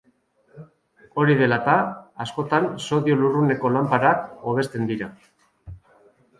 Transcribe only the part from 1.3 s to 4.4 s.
dela-eta, askotan sodio-lurruneko lanparak